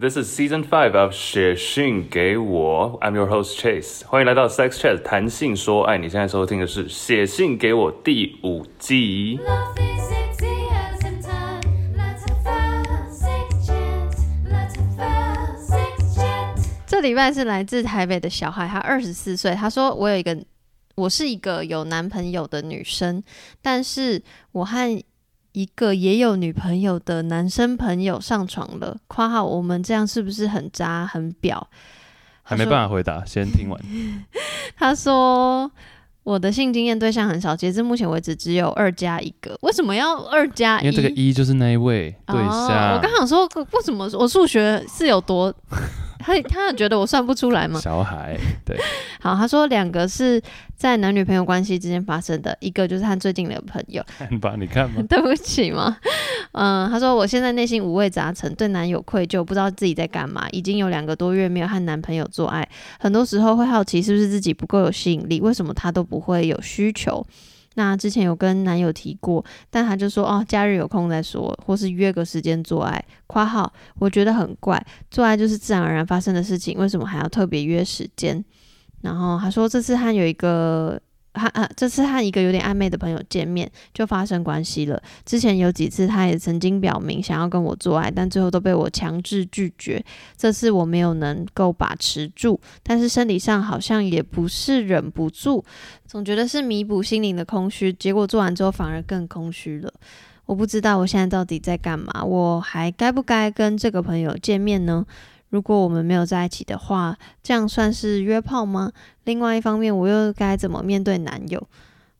[0.00, 5.98] This is season five of 写信给我，I'm your host Chase，欢迎来到 Sex Chat 谈性说爱。
[5.98, 9.40] 你现在收听的是写信给我第五季。
[16.86, 19.52] 这礼拜是来自台北的小孩，他二十四岁。
[19.56, 20.38] 他说：“我有一个，
[20.94, 23.20] 我是一个有男朋友的女生，
[23.60, 24.22] 但是
[24.52, 25.02] 我和。”
[25.58, 31.60] 一个也有女朋友的男生朋友上床了，括号我们这样是不是很渣很婊？
[32.44, 33.80] 还没办法回答，先听完。
[34.78, 35.68] 他说
[36.22, 39.58] 我的性经验对象很少，截至目前为止只有二加一个。
[39.62, 40.84] 为什么要二加一？
[40.84, 42.92] 因为这个一就是那一位对象。
[42.92, 45.52] 哦，我刚想说，为什么我数学是有多？
[46.18, 47.80] 他他有觉得我算不出来吗？
[47.80, 48.36] 小孩
[48.66, 48.76] 对，
[49.20, 50.40] 好，他说两个是
[50.76, 54.04] 在男女朋友关系之间发生的，一个就是他最近的朋友。
[54.18, 55.96] 看吧，你看嘛，对不起嘛，
[56.52, 67.24] 嗯，他说我现在内心五味杂陈，对男友愧疚，不知道自己在干嘛，已经有两个多月没有和男朋友做爱，很多时候会好奇是不是自己不够有吸引力，为什么他都不会有需求。
[67.78, 73.02] 那之前有跟男友提过，但他就说哦，假日有空再说，或是约个时间做爱。
[73.28, 78.44] 括号我觉得很怪，做爱就是自然而然发生的事情，为什么还要特别约时间？
[79.02, 81.00] 然后他说这次他有一个。
[81.38, 85.00] 他啊，这次和一个有点暧昧的朋友见面，就发生关系了。
[85.24, 90.04] 之前有几次，他也曾经表明想要跟我做爱，但最后都被我强制拒绝。
[90.36, 95.64] 这次我没有能够把持住，但是身体上好像也不是忍不住，
[96.06, 97.92] 总觉得是弥补心灵的空虚。
[97.92, 99.92] 结果做完之后反而更空虚了。
[100.46, 105.04] 我不知道我现在到底在干嘛，我还该不该跟这个朋友见面呢？
[105.50, 108.92] 如果我们没有在一起的话，这样算是约炮吗？
[109.24, 111.66] 另外一方面，我又该怎么面对男友？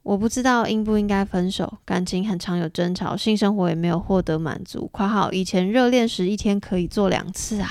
[0.03, 1.71] 我不知道应不应该分手。
[1.85, 4.89] 感情很常有争吵，性生活也没有获得满足。
[4.91, 7.69] 括号以前热恋时一天可以做两次啊，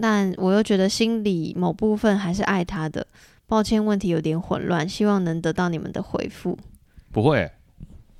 [0.00, 3.04] 但我又觉得心里某部分还是爱他的。
[3.46, 6.56] 抱歉，问题有点混乱，希望能得到你们的回复。
[7.10, 7.50] 不会，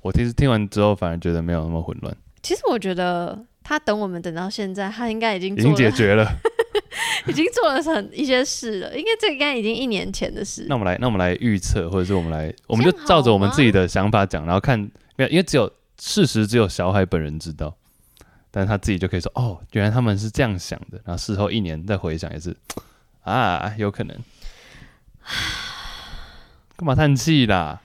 [0.01, 2.13] 我其实听完之后反而觉得没有那么混乱。
[2.43, 3.45] 其实我觉得。
[3.67, 6.31] 他等我们等到现在，他应该已经已经解决了，
[7.25, 8.95] 已经做了很一些事了。
[8.95, 10.67] 应该这个应该已经一年前的事。
[10.69, 14.79] 那我们来，那我们来预测，或者是我们来，我们就照着我们自己的想法讲，然后看，
[15.15, 15.67] 没有，因为只有
[15.99, 17.75] 事实只有小海本人知道，
[18.51, 21.01] 但是他自己就可以说，哦，原来他们是这样想的。
[21.03, 22.55] 然后事后一年再回想，也是
[23.23, 24.15] 啊，有可能。
[26.77, 27.81] 干嘛叹气啦？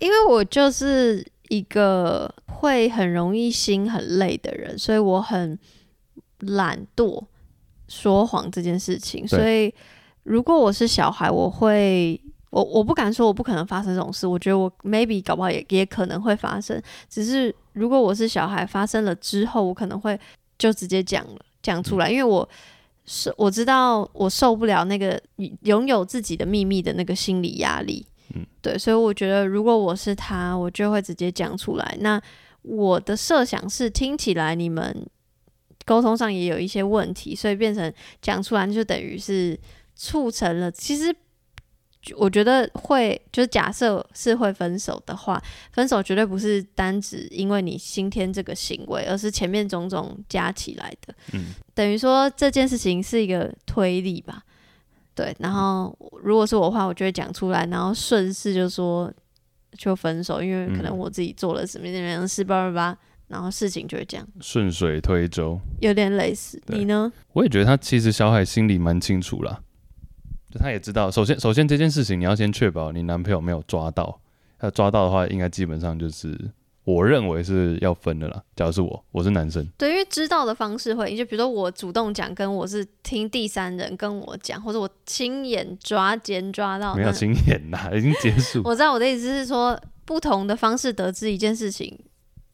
[0.00, 1.24] 因为我就是。
[1.50, 5.58] 一个会很容易心很累的人，所以我很
[6.38, 7.22] 懒惰
[7.88, 9.26] 说谎这件事情。
[9.26, 9.72] 所以
[10.22, 12.20] 如果我是小孩，我会
[12.50, 14.26] 我我不敢说我不可能发生这种事。
[14.26, 16.80] 我觉得我 maybe 搞不好也也可能会发生。
[17.08, 20.18] 只是如果我是小孩，发生了之后，我可能会
[20.56, 22.48] 就直接讲了讲出来，因为我
[23.04, 25.20] 是我知道我受不了那个
[25.62, 28.06] 拥有自己的秘密的那个心理压力。
[28.32, 31.96] 嗯，对，所以我觉得如果我是他，我就会直接讲出来。
[32.00, 32.20] 那
[32.62, 35.06] 我的设想是，听起来你们
[35.84, 37.92] 沟通上也有一些问题，所以变成
[38.22, 39.58] 讲出来就等于是
[39.94, 40.70] 促成了。
[40.70, 41.14] 其实
[42.16, 45.42] 我觉得会，就是假设是会分手的话，
[45.72, 51.14] 分手绝对不是单指因为你今天这个行为，而是前面种种加起来的。
[51.34, 54.42] 嗯，等于说这件事情是一个推力吧。
[55.14, 59.12] 对，然后如果是我的话，我就会讲出来，然后顺势就说
[59.78, 62.98] 就分手，因为可能我自己做了什么什么事，叭叭叭，
[63.28, 66.60] 然后事情就会这样顺水推舟，有点类似。
[66.66, 67.12] 你呢？
[67.32, 69.60] 我也觉得他其实小海心里蛮清楚啦，
[70.50, 74.20] 就他也知道，首先首先这件事情你要先确保你男朋友没有抓到，
[74.58, 76.38] 他抓到的话，应该基本上就是。
[76.84, 78.42] 我认为是要分的啦。
[78.54, 88.60] 假如是我，我是男生，对，因为知道的方式会，就比如说我主动讲，跟我是听第三人跟我讲，或者我亲眼抓奸抓到，没有亲眼啦， 已经结束。
[88.68, 91.98] 我知道我的意思是说，不同的方式得知一件事情，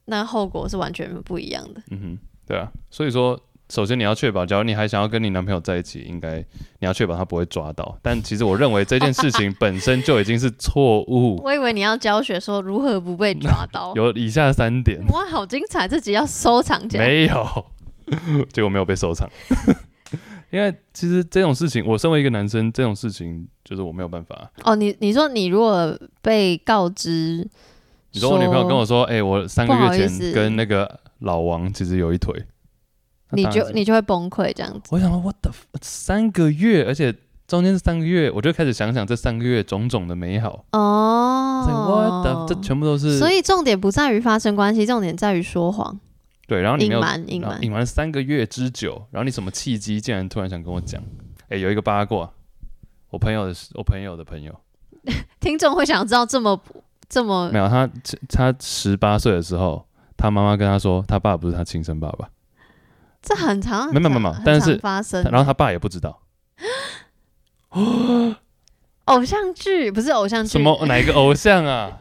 [0.04, 1.82] 那后果是完全不一样的。
[1.90, 3.40] 嗯哼，对啊，所以说。
[3.70, 6.38] 首先你要确保，假如你还想要跟你男朋友在一起，应该
[6.80, 7.96] 你要确保他不会抓到。
[8.02, 11.40] 但其实我认为这件事情本身就已经是错误。
[11.44, 13.94] 我以为你要教学说如何不被抓到。
[13.96, 15.00] 有以下三点。
[15.12, 15.86] 哇，好精彩！
[15.86, 17.06] 自己要收藏起来。
[17.06, 17.66] 没有，
[18.52, 19.30] 结果没有被收藏。
[20.50, 24.50] 因为其实这种事情，我身为一个男生，这种事情就是我没有办法。
[24.64, 27.48] 哦，你你说你如果被告知，
[28.10, 32.34] 你说我女朋友跟我说，哎、欸，我三个月前跟那个老王其实有一腿。
[33.32, 34.88] 你就你就会崩溃这样子。
[34.90, 37.14] 我想说，what the 三个月，而且
[37.46, 40.64] 中间是三个月，我就开始想想这三个月种种的美好。
[40.72, 43.18] 哦，what the 这全部都是。
[43.18, 45.98] 所以重点不在于发生关系，重点在于说谎。
[46.46, 51.00] 对，然后你没有隐瞒隐瞒隐瞒了三个月之久，然后你什么契机，竟然突然想跟我讲？
[51.48, 52.28] 哎，有一个八卦，
[53.10, 54.52] 我朋友的，我朋友的朋友，
[55.38, 56.60] 听众会想知道这么
[57.08, 57.88] 这么没有他，
[58.28, 59.86] 他十八岁的时候，
[60.16, 62.28] 他妈妈跟他说，他爸不是他亲生爸爸，
[63.22, 66.22] 这很常，没有没有没有，但是发生，然后他爸也不知道。
[69.06, 71.90] 偶像剧不是偶像剧，什么哪一个偶像啊？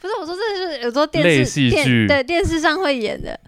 [0.00, 3.38] 不是我说，这是有时候电视戏剧对电视上会演的。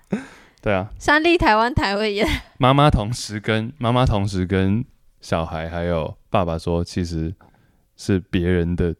[0.62, 2.26] 对啊，三立台湾台会演。
[2.58, 4.84] 妈妈同时跟妈妈同时跟
[5.20, 7.34] 小孩还有爸爸说，其实
[7.96, 8.94] 是别人的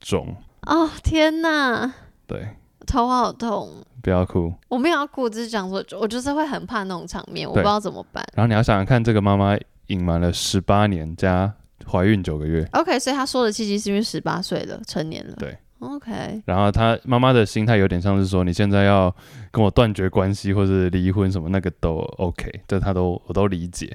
[0.00, 0.36] 种。
[0.62, 1.92] 哦天哪！
[2.26, 3.70] 对，头好痛。
[4.02, 8.24] 不要哭，我没有要哭，只是讲说，我就是会很怕那种场面，我不知道怎么办。
[8.34, 11.52] 然后你要想想看，这个妈妈隐瞒了十八年加。
[11.86, 15.34] 怀孕九个月，OK，所以她说的契机是因为十八岁了，成年了。
[15.36, 16.40] 对，OK。
[16.46, 19.14] 然后她妈妈的心态有点像是说，你现在要
[19.50, 23.94] 跟我断绝关系，或是离婚什么，那个都 OK，这她都我都理解。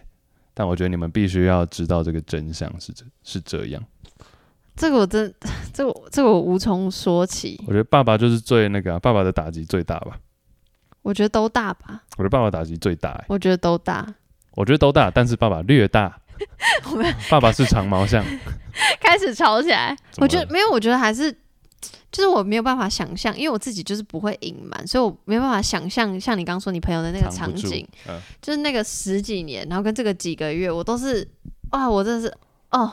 [0.53, 3.83] 但我觉得你们必须要知道这个真相是这是这样。
[4.79, 5.31] 这个我真，
[5.73, 7.61] 这个这个我无从说起。
[7.67, 10.17] 我觉得爸爸就是最那个、啊，爸爸的打击最大吧。
[11.01, 12.03] 我觉得都大吧。
[12.17, 13.25] 我觉得爸爸打击最大、欸。
[13.27, 14.15] 我觉得都大。
[14.55, 16.17] 我觉得都大，但是爸爸略大。
[16.89, 18.23] 我们爸爸是长毛象，
[19.01, 19.93] 开始吵起来。
[20.17, 21.29] 我觉得没有，我觉得还是
[22.09, 31.27] 就是我没有办法想象，因为我自己就是不会隐瞒，所以我没有办法想象像你刚刚说你朋友的那个场景，嗯、就是那个十几年，然后跟这个几个月，我都是
[31.71, 32.33] 哇，我真的是
[32.71, 32.89] 哦，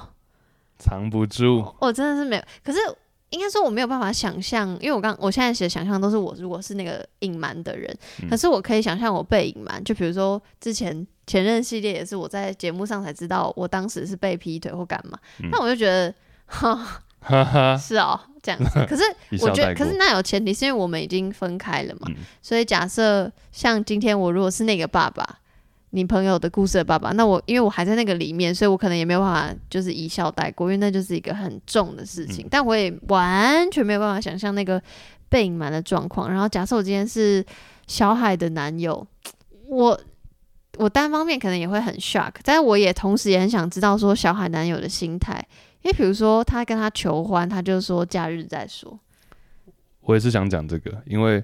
[0.79, 2.43] 藏不住，我真的是没有。
[2.65, 2.79] 可是
[3.31, 7.93] 应该说我没有办法想象，因为我刚我现在写的想象都是我如果是那个隐瞒的人，
[8.23, 11.07] 嗯、可是我可以想象我被隐瞒，就比如说之前。
[11.29, 15.19] 前任系列也是我在节目上才知道，我当时是被劈腿或干嘛，
[15.51, 16.15] 那、嗯、我就觉得，
[16.47, 18.71] 哈，是哦，这样子。
[18.89, 19.03] 可是
[19.45, 22.07] 我觉得，可是那有前提，是因为我们已经分开了嘛。
[22.11, 25.41] 嗯、所以假设像今天我如果是那个爸爸，
[25.91, 32.47] 你朋友的故事的爸爸，那我因为我还在那个里面，所以我可能也没有办法就是一笑带过，因为那就是一个很重的事情。
[32.47, 34.83] 嗯、但我也完全没有办法想象那个
[35.29, 36.31] 被隐瞒的状况。
[36.31, 37.45] 然后假设我今天是
[37.87, 39.07] 小海的男友，
[39.69, 40.01] 我。
[40.79, 45.43] 我单方面可能也会很 shock，但是我也同时也很想知道说小海男友的心态，
[45.81, 49.01] 因为比如说他跟他求欢，他就说假日再说。
[50.03, 51.43] 我也是想讲这个，因为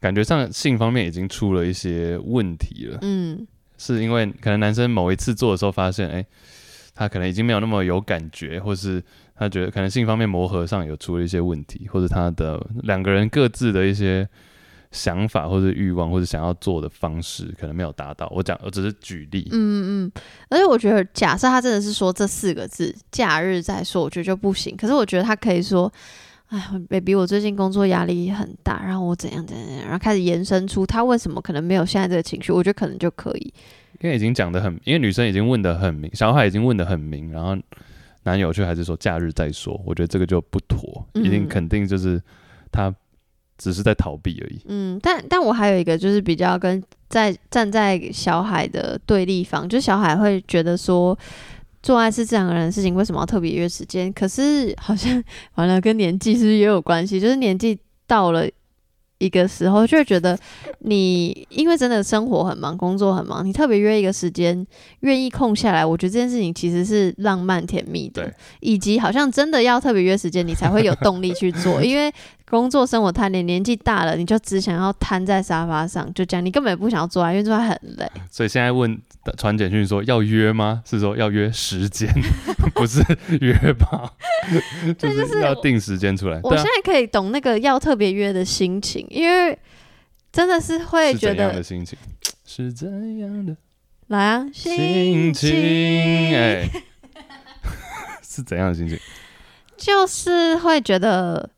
[0.00, 2.98] 感觉上性方面已经出了一些问题了。
[3.02, 3.46] 嗯，
[3.78, 6.24] 是因为可能男生某一次做的时候发现，哎、
[6.94, 9.02] 他可能已经没有那么有感觉，或是
[9.36, 14.28] 他觉得可能性方面磨合上有出了一些问题，或者他的两个人各自的一些。
[14.92, 18.32] 想法或者欲望或者想要做的方式可能没有达到。
[18.34, 19.46] 我讲，我只是举例。
[19.50, 20.12] 嗯嗯，
[20.48, 24.74] 而且我觉得，假设他真的是说这四个字“假日再说”，我觉得就不行。
[24.74, 25.92] 可是我觉得他可以说
[26.48, 33.52] ：“哎，baby，我最近工作压力很大，然后我怎样怎样怎样，然后开始延伸出他为什么可能没有现在这个情绪。”我觉得可能就可以。
[34.00, 37.56] 因为已经讲的很，因为女生已经问的很明，小孩已经问的很明，然后
[38.24, 42.22] 男友却还是说“假日再说”，我觉得这个就不妥，一定肯定就是
[42.70, 42.94] 他。
[43.58, 44.60] 只是在逃避而已。
[44.66, 51.18] 嗯，但但我还有一个，就是比较跟在站在小海的对立方，就是小海会觉得说，
[51.86, 54.12] 做爱是自然而然的事情，为什么要特别约时间？
[54.12, 55.22] 可是 好像
[55.54, 57.20] 完了，跟年纪是不是也有关系？
[57.20, 57.78] 就是年纪
[58.08, 58.44] 到了。
[59.18, 60.38] 一个时候就会觉得
[60.80, 64.66] 你因为真的生活很忙，工作很忙，你特别约一个时间，
[65.00, 72.12] 愿意空下来，我觉得这件事情其实是浪漫甜蜜的，以及好像真的要特别约时间，你才会有动力去做， 因为
[72.48, 78.08] 工作生活太累，年纪大了，你就只想要瘫在沙发上，就这样，你根本不想要做爱，因为做爱很累。
[78.30, 78.96] 所以现在问
[79.36, 80.82] 传简讯说要约吗？
[80.86, 82.08] 是说要约时间，
[82.74, 83.02] 不是
[83.40, 84.12] 约吧？
[84.96, 86.38] 就是要定时间出来。
[86.44, 89.58] 我现在可以懂那个要特别约的心情，因为
[90.30, 91.98] 真的是会觉得是怎样的心情？
[92.46, 93.56] 是怎样的？
[94.06, 95.50] 来啊，心情
[96.32, 96.70] 哎，
[98.22, 98.96] 是怎样的心情？
[99.76, 101.50] 就是会觉得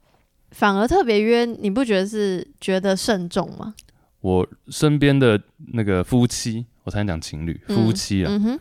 [0.59, 3.73] 反而特别约，你不觉得是觉得慎重吗？
[4.21, 5.41] 我身边的
[5.73, 8.61] 那个夫妻，我才讲情侣，夫妻啊，嗯嗯、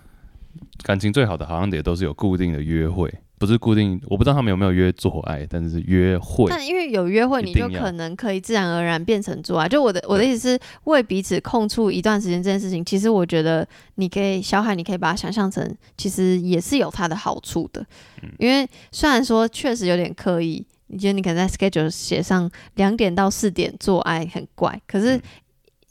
[0.83, 3.11] 感情最好的好像也都是有固定的约会。
[3.39, 6.45] 不是固定，我不知道他们有没有约做爱，但是是约会。
[6.51, 9.67] 但因为有约会，你就可能可以自然而然变成做爱。
[9.67, 17.83] 就我的我的意思是，为彼此空出一段时间这件事情，其实我觉得你可以小海，你可以把它想象成，其实也是有它的好处的。
[18.21, 25.19] 嗯、因为虽然说确实有点刻意，你觉得你可能在 schedule 写上两点到四点做爱很怪，可是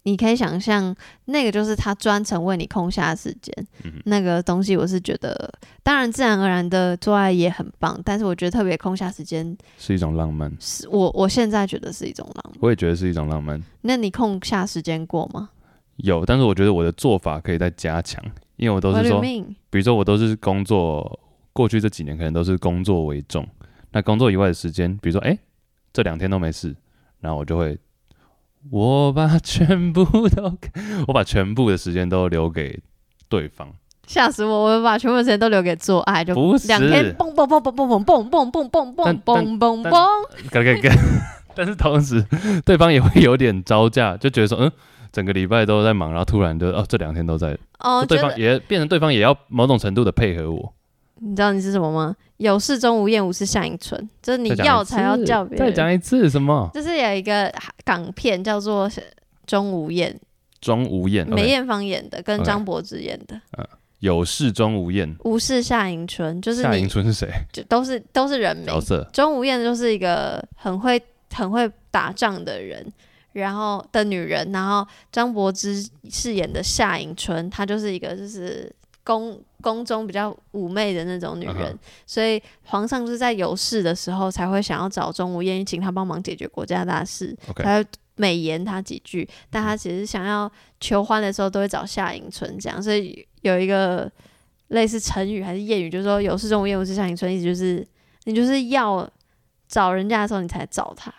[0.04, 10.50] 你可以想象，那个就是他专程为你空下时间，嗯、那个东西我是觉得，当然自然而然的做爱也很棒，但是我觉得特别空下时间是一种浪漫。
[10.60, 13.60] 是我我现在觉得是一种浪漫，我也觉得是一种浪漫。
[13.80, 15.50] 那你空下时间过吗？
[15.96, 18.22] 有，但是我觉得我的做法可以再加强，
[18.56, 21.18] 因为我都是说，比如说我都是工作，
[21.52, 23.44] 过去这几年可能都是工作为重，
[23.92, 25.38] 那工作以外的时间，比如说哎、欸，
[25.92, 26.74] 这两天都没事，
[27.20, 27.78] 然后我就会。
[28.72, 30.52] 我把全部都，
[31.06, 32.80] 我把全部的时间都留给
[33.28, 33.72] 对方。
[34.08, 34.64] 吓死我！
[34.64, 36.34] 我把全部的时间都留给做爱，就
[36.66, 39.92] 两天蹦蹦蹦蹦蹦蹦蹦蹦蹦蹦蹦蹦蹦蹦。
[40.50, 40.94] 嘎嘎嘎！
[41.54, 42.26] 但是同时，
[42.64, 44.72] 对方也会有点招架，就觉得说，嗯，
[45.12, 47.56] 整个礼拜都在忙，然后突然就哦，这两天都在。
[47.78, 50.74] 哦，对方也变成对方也要某种程度的配合我。
[51.20, 52.16] 你知道你是什么吗？
[52.38, 55.66] 有事钟无艳，无事夏迎春，就是你要才要叫别人。
[55.66, 56.70] 再讲一次什么？
[56.74, 57.50] 就是有一个
[57.82, 58.88] 港片叫做
[59.46, 60.12] 《钟无艳》，
[60.60, 63.40] 钟无艳，梅艳芳演的，跟张柏芝演的。
[63.56, 63.66] 嗯，
[64.00, 67.26] 有事钟无艳，无事夏迎春，就是夏迎春是谁？
[67.52, 68.66] 就都是都是人名。
[68.66, 69.08] 角色。
[69.14, 71.02] 钟无艳就是一个很会
[71.32, 72.86] 很会打仗的人，
[73.32, 78.70] 然后的女人，然后张柏芝饰演的夏迎春，她就是一个就是。
[79.06, 81.78] 宫宫中比较妩媚的那种女人，uh.
[82.04, 89.28] 所以皇上就是在有事的时候才会想要找钟无艳，请她帮忙解决国家大事.才会美言她几句。
[89.48, 92.82] 但他其实想要求欢的时候，都会找夏迎春这样。
[92.82, 94.10] 所以有一个
[94.68, 97.86] 类似成语还是谚语，就是说有事钟无艳，无事夏迎春，意思就是
[98.24, 99.08] 你就是要
[99.68, 101.14] 找人家的时候，你才找他。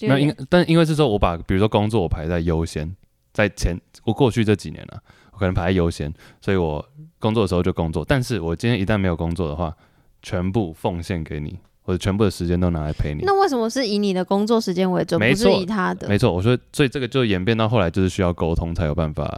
[0.00, 2.96] 那因但因为是说我把比如说工作我排在优先，
[3.32, 6.84] 在前我过去这几年了，我可能排在优先，所以我。
[7.20, 9.76] 工作的时候就工作，但是我今天一旦没有工作的话，
[10.22, 13.22] 全部奉献给你，或者全部的时间都拿来陪你。
[13.26, 16.08] 那为什么是以你的工作时间为重，错不是以他的？
[16.08, 19.30] 没错，我说，所以这个就演变到后来，就是需要沟通才有办法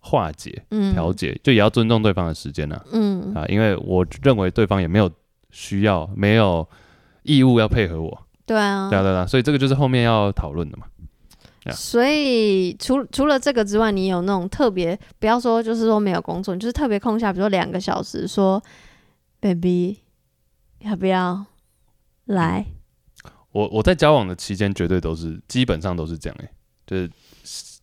[0.00, 2.84] 化解、调解、嗯，就也要尊重对方的时间呢、啊。
[2.92, 5.10] 嗯啊，因为我认为对方也没有
[5.50, 6.66] 需要、没有
[7.22, 8.26] 义务要配合我。
[8.46, 10.86] 对啊，对啊，对啊，所以这个就是后面要讨论的嘛。
[11.72, 18.62] 所以除除了这个之外，你有那种特别，不要说就是说没有工作，你就是特别空下，比如说两个小时，说
[19.40, 19.98] ，baby，
[20.80, 21.44] 要不要
[22.26, 22.66] 来？
[23.52, 26.50] 我我在交往的期间，绝对都是基本上都是这样诶、欸，
[26.86, 27.10] 就是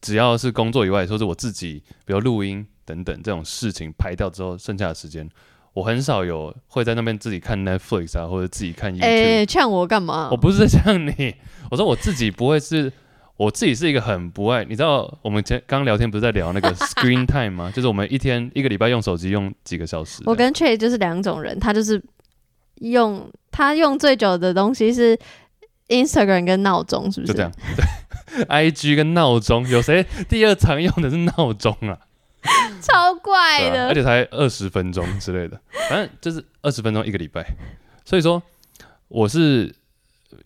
[0.01, 5.27] 只要是工作以外，说是我自己，比如录音等等这种事情排掉之后，剩下的时间，
[5.73, 9.03] 我很少有会在那边自己看 Netflix 啊，或者自己看 YouTube。
[9.03, 10.29] 哎，呛我干嘛？
[10.31, 11.35] 我不是在呛你，
[11.71, 12.93] 我说我自己不会是。
[13.35, 17.71] 我自己是一个很不爱，你知道我们前刚聊天不是在聊那个 screen time 吗？
[17.73, 20.21] 就是我们一天一个礼拜用手机用几个小时。
[20.25, 22.01] 我跟 Trey 就是两种人，他就是
[22.75, 25.17] 用他用最久的东西是
[25.87, 27.33] Instagram 跟闹钟，是不是？
[27.33, 31.97] 就这样， 对，IG 跟闹钟，有谁第二常用的是闹钟啊？
[32.81, 35.59] 超怪的，啊、而且才二十分钟之类的，
[35.89, 37.43] 反正就是二十分钟一个礼拜。
[38.05, 38.43] 所以说
[39.07, 39.73] 我是。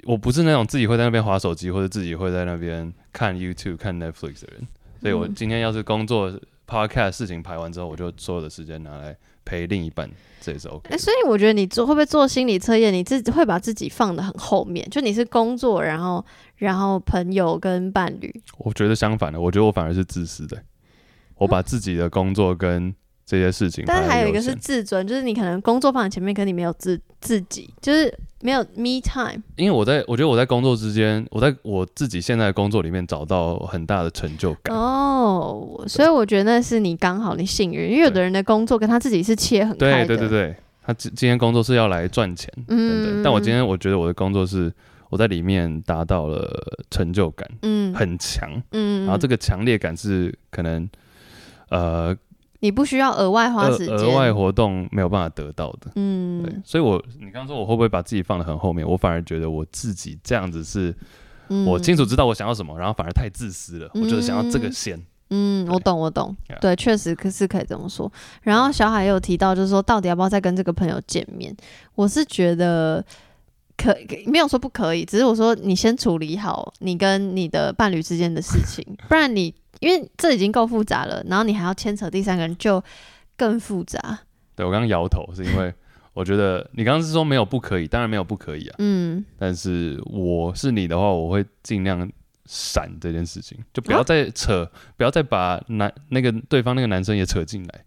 [0.06, 4.68] 我不是那种自己会在那边划手机或者自己会在那边看 YouTube、看 Netflix 的人，
[5.02, 6.32] 所以我今天要是工作
[6.68, 9.16] Podcast 事情排完之后，我就所有的时间拿来
[9.46, 10.10] 陪另一半，
[10.42, 10.90] 这也是 OK。
[10.90, 12.94] 欸，所以我觉得你做会不会做心理测验？
[12.94, 16.24] 你自己会把自己放的很后面，就你是工作，然后
[16.58, 18.42] 然后朋友跟伴侣。
[18.58, 20.62] 我觉得相反的，我觉得我反而是自私的，
[21.36, 22.94] 我把自己的工作跟
[23.26, 28.14] 这些事情，但是还有一个是自尊，就是你可能工作放在前面，可你没有自自己，就是。
[28.42, 34.76] 没有 me time，因为我在我觉得我在工作之间，我在我自己现在的工作里面找到很大的成就感。
[34.76, 40.08] 哦，oh, 所以我觉得那是你刚好你幸运，因为有的人的工作跟他自己是切很开的。
[40.08, 43.24] 对对对对，他今今天工作是要来赚钱，嗯。
[43.24, 44.72] 但我今天我觉得我的工作是
[45.10, 46.48] 我在里面达到了
[46.92, 50.88] 成就感，嗯，很强，嗯，然后这个强烈感是可能，
[51.70, 52.16] 呃。
[52.60, 55.92] 你不需要额外花时间，额外活动没有办法得到的。
[55.96, 58.88] 嗯，对，所以我你刚刚说我会不会把自己放得很后面？
[58.88, 60.96] 我反而觉得我自己这样子是，
[61.66, 63.90] 我清楚知道我想要什么，然后反而太自私了。
[63.94, 65.00] 嗯、我就是想要这个先。
[65.30, 66.34] 嗯，我懂，我懂。
[66.62, 68.10] 对，确实可是可以这么说。
[68.42, 71.54] 然后小海也有提到，就是说到底要不要再跟这个朋友见面？
[71.96, 73.04] 我是觉得
[73.78, 79.54] 可没有说不可以，只是我说你先处理好你跟你的伴侣之间的事情，不然你。
[79.80, 82.84] 因为这已经够复杂了，然后你还要牵扯第三个人，就
[83.36, 84.00] 更复杂。
[84.56, 85.72] 对，我刚刚摇头是因为
[86.14, 88.76] 我觉得你刚刚是说没有不可以，当然没有不可以啊。
[88.80, 92.12] 嗯，但是我是你的话，我会尽量
[92.48, 97.86] 闪这件事情，就不要再扯，啊、不要再把男那个对方那个男生也扯进来。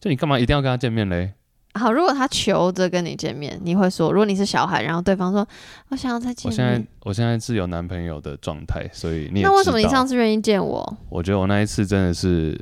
[0.00, 1.34] 就你干嘛一定要跟他见面嘞？
[1.78, 5.46] 好，如果他求着跟你见面，你会说，如果你是小孩，然后对方说
[5.88, 10.96] 我想要再见面，我现在我现在是有男朋友的状态，所以你也那为什么你上次愿意见我？
[11.08, 12.58] 我觉得我那一次真的是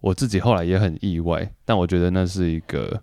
[0.00, 3.02] 我自己后来也很意外，但我觉得那是一个，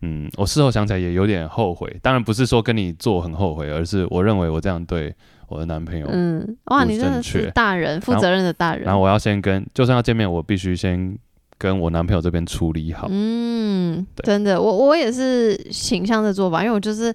[0.00, 1.94] 嗯，我事后想起来也有点后悔。
[2.02, 5.14] 当然不是说跟你做很后悔，而是我认为我这样对
[5.48, 8.84] 我的男朋友，嗯，哇，你真的是大人，负责任的大人。
[8.84, 11.16] 然后我要先跟，就算要见面，我必须先。
[11.62, 13.06] 跟我男朋友这边处理好。
[13.08, 17.14] 嗯，真的，我我也是倾向的做吧，因为我就是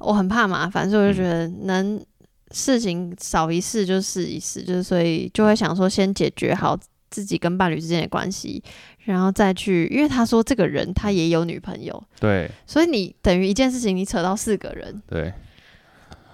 [0.00, 2.04] 我很怕麻烦，所以我就觉得能
[2.50, 6.76] 事情少一事就试一试，就是所以就会想说先解决好
[7.08, 8.60] 自己跟伴侣之间的关系，
[9.04, 15.32] 然后再去，因为他说这个人他也有女朋友，对，所以你等于一件事情你扯到四个人，对。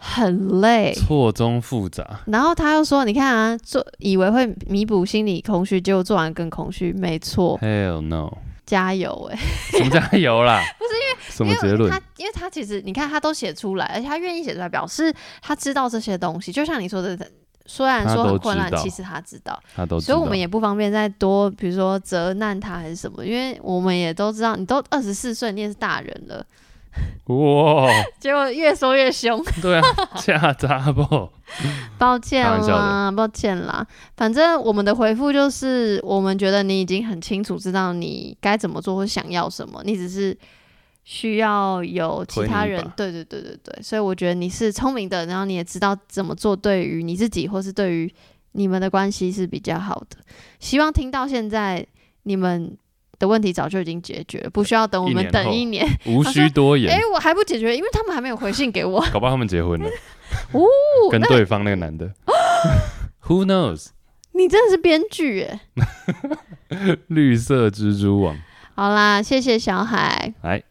[0.03, 2.21] 很累，错综复杂。
[2.27, 8.33] 然后他又说：“你看啊，做以为会弥补心理空虚，结果做完更空虚。”没错，Hell no，
[8.65, 9.79] 加油哎、欸！
[9.79, 10.59] 什么加油啦？
[10.79, 11.91] 不是因为什么结论？
[11.91, 16.51] 他因为他其实你看他都写出来，而且他愿意写出来，表示他知道这些东西。
[16.51, 17.19] 就像你说的，
[17.67, 20.15] 虽然说很困难，其实他知道，他都知道。
[20.15, 26.45] 所以我们也不方便再多，比如说责难他还是什么，因为我们也都知道，你都二十四岁，你也是大人了。
[27.27, 27.89] 哇！
[28.19, 29.43] 结果越说越凶。
[29.63, 29.83] 对啊，
[30.17, 31.29] 恰杂不？
[31.99, 33.87] 抱歉啦，抱歉啦。
[34.17, 40.37] 反正我们的回复就是，我们觉得你已经很清楚知道你该怎么做或想要什么，你只是
[41.05, 42.81] 需要有其他人。
[42.97, 48.13] 对对对对对，所以我觉得你是聪明的，然后你也知道怎么做，对于你自己或是对于
[48.53, 50.17] 你们的关系是比较好的。
[50.59, 51.87] 希望听到现在
[52.25, 52.77] 你们。
[53.21, 56.91] 的问题早就已经解决了，不需要等我们等一年， 无需多言。
[56.91, 59.01] 哎、欸，我还不解决，因为他们还没有回信给我。
[59.13, 59.89] 搞不好他们结婚了，
[60.53, 60.63] 哦，
[61.13, 62.11] 跟对方那个男的，
[63.29, 63.89] Who knows？
[64.33, 65.61] 你真的是编剧哎！
[67.09, 68.37] 绿色蜘蛛网。
[68.75, 70.33] 好啦，谢谢小海。
[70.43, 70.63] 来。